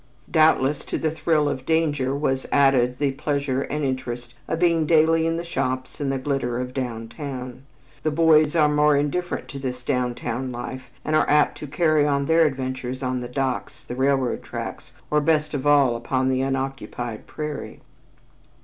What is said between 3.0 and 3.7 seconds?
pleasure